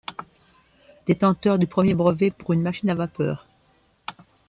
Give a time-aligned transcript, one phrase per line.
[1.05, 3.45] Détenteur du premier brevet pour une machine à vapeur.